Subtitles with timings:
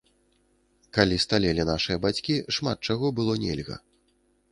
[0.97, 3.77] Калі сталелі нашыя бацькі, шмат чаго было нельга.